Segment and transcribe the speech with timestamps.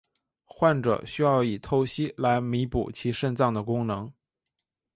[0.45, 4.11] 患者需要以透析来弥补其肾脏的功能。